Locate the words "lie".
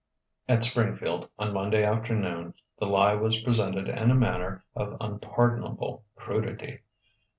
2.87-3.13